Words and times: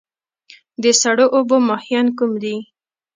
د 0.83 0.85
سړو 1.01 1.25
اوبو 1.37 1.57
ماهیان 1.69 2.07
کوم 2.17 2.31
دي؟ 2.43 2.55